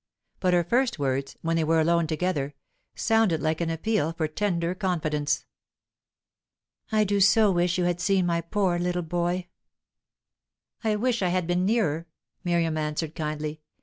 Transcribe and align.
But 0.39 0.55
her 0.55 0.63
first 0.63 0.97
words, 0.97 1.37
when 1.43 1.57
they 1.57 1.63
were 1.63 1.79
alone 1.79 2.07
together, 2.07 2.55
sounded 2.95 3.39
like 3.39 3.61
an 3.61 3.69
appeal 3.69 4.13
for 4.13 4.27
tender 4.27 4.73
confidence. 4.73 5.45
"I 6.91 7.03
do 7.03 7.19
so 7.19 7.51
wish 7.51 7.77
you 7.77 7.83
had 7.83 8.01
seen 8.01 8.25
my 8.25 8.41
poor 8.41 8.79
little 8.79 9.03
boy!" 9.03 9.49
"I 10.83 10.95
wish 10.95 11.21
I 11.21 11.27
had 11.29 11.45
been 11.45 11.67
nearer," 11.67 12.07
Miriam 12.43 12.79
answered 12.79 13.13
kindly. 13.13 13.61